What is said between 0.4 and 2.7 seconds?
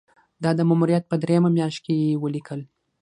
دا د ماموریت په دریمه میاشت کې یې ولیکل.